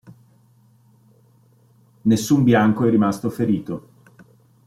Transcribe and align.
Nessun 2.01 2.41
bianco 2.43 2.85
è 2.85 2.89
rimasto 2.89 3.29
ferito. 3.29 3.87